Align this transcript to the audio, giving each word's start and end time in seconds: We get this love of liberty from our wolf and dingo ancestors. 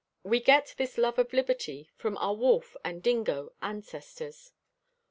We 0.23 0.39
get 0.39 0.73
this 0.79 0.97
love 0.97 1.19
of 1.19 1.31
liberty 1.31 1.91
from 1.95 2.17
our 2.17 2.33
wolf 2.35 2.75
and 2.83 3.03
dingo 3.03 3.53
ancestors. 3.61 4.51